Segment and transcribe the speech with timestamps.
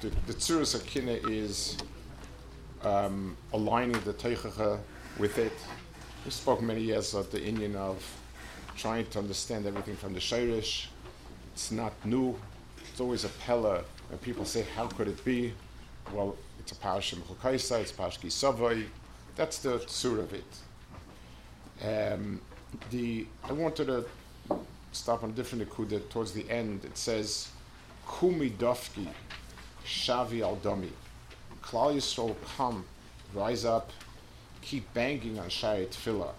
[0.00, 1.76] the, the Tzuras Akina is
[2.82, 4.78] um, aligning the Teichacha
[5.18, 5.52] with it.
[6.24, 8.04] We spoke many years of the Indian of
[8.76, 10.86] trying to understand everything from the Shirish.
[11.54, 12.38] It's not new.
[12.90, 15.54] It's always a pella when people say, how could it be?
[16.12, 18.84] Well, it's a Parashim Chukaisa, it's Pashki Savoy.
[19.36, 20.52] That's the Tzur of it.
[21.82, 22.40] Um,
[22.90, 24.06] the, I wanted to
[24.92, 26.84] stop on a different Akuda towards the end.
[26.84, 27.48] It says,
[28.18, 29.08] Kumi Dofki,
[29.86, 30.92] Shavi al Domi.
[31.62, 32.84] Klal Yisrael come,
[33.34, 33.90] rise up,
[34.60, 36.32] keep banging on Shai Tefillah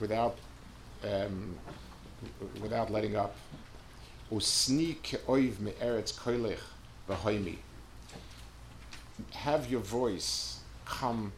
[0.00, 0.36] without,
[1.04, 1.54] um,
[2.60, 3.36] without letting up.
[4.32, 6.60] Usni ke'oiv me'eretz koilech
[7.08, 7.56] v'hoimi.
[9.32, 11.32] Have your voice come.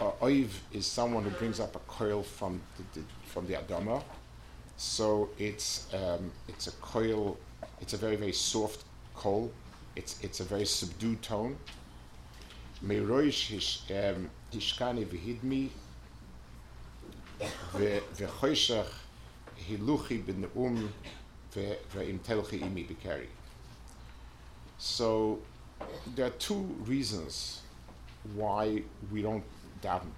[0.00, 4.02] Uh, oiv is someone who brings up a coil from the, the from the Adama.
[4.76, 7.36] So it's um, it's a coil.
[7.80, 9.50] It's a very very soft coal.
[9.96, 11.56] It's it's a very subdued tone.
[13.90, 14.30] Um,
[22.84, 23.26] B'kari.
[24.78, 25.38] So
[26.14, 27.62] there are two reasons
[28.34, 29.44] why we don't
[29.82, 30.10] daven.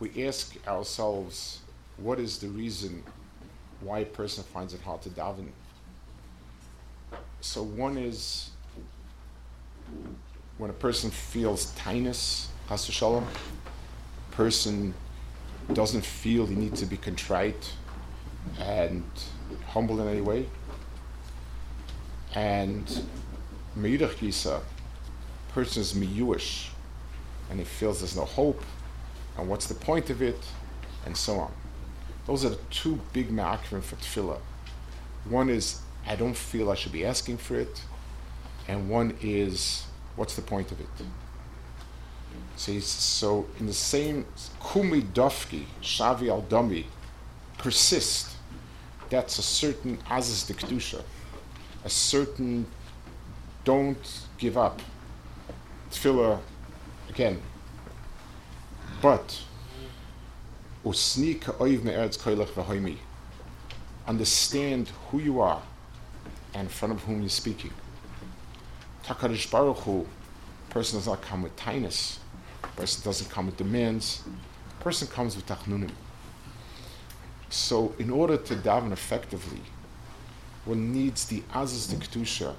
[0.00, 1.60] We ask ourselves,
[1.96, 3.02] what is the reason
[3.80, 5.48] why a person finds it hard to daven?
[7.40, 8.50] So one is
[10.58, 13.26] when a person feels taanos, chas shalom,
[14.30, 14.94] person
[15.72, 17.72] doesn't feel he needs to be contrite
[18.58, 19.04] and
[19.66, 20.46] humble in any way.
[22.34, 22.86] And
[23.78, 24.60] meidach gisa,
[25.52, 26.68] person is miyuish,
[27.50, 28.62] and he feels there's no hope,
[29.38, 30.38] and what's the point of it,
[31.06, 31.52] and so on.
[32.26, 34.40] Those are the two big ma'akrim for tefillah.
[35.28, 37.82] One is I don't feel I should be asking for it,
[38.68, 40.86] and one is what's the point of it?
[42.56, 44.26] See, so in the same
[44.60, 46.84] kumi dofki shavi al dami,
[47.58, 48.30] persist.
[49.10, 51.02] That's a certain azaz de kedusha,
[51.84, 52.66] a certain
[53.64, 54.80] don't give up.
[55.90, 56.40] Tefillah,
[57.08, 57.40] again.
[59.02, 59.42] But
[60.84, 62.98] usni ka'oiv me'eretz koilech v'hoimi.
[64.06, 65.62] Understand who you are
[66.54, 67.72] and in front of whom you're speaking.
[69.06, 70.06] Hakadosh Baruch Hu,
[70.70, 72.18] person does not come with taanos,
[72.74, 74.22] person doesn't come with demands,
[74.80, 75.90] person comes with tachnunim.
[77.50, 79.60] So, in order to daven effectively,
[80.64, 82.54] one needs the azaz de kedusha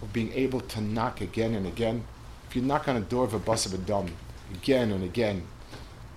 [0.00, 2.04] of being able to knock again and again.
[2.48, 4.08] If you knock on a door of a bus of a dumb
[4.54, 5.46] again and again,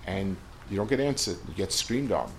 [0.06, 0.36] and
[0.70, 2.32] you don't get answered, you get screamed on.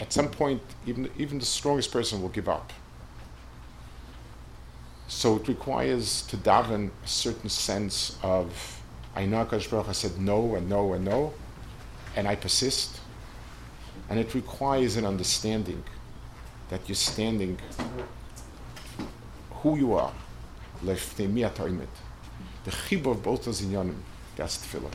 [0.00, 2.72] At some point, even even the strongest person will give up.
[5.14, 8.82] So it requires to daven a certain sense of
[9.14, 11.32] I know Hakadosh Baruch Hu said no and no and no,
[12.16, 13.00] and I persist.
[14.10, 15.84] And it requires an understanding
[16.68, 17.58] that you're standing
[19.62, 20.12] who you are.
[20.82, 23.62] The chib of both those
[24.36, 24.90] that's tefillah.